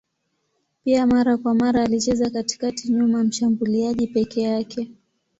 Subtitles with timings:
[0.83, 4.91] Pia mara kwa mara alicheza katikati nyuma ya mshambuliaji peke yake.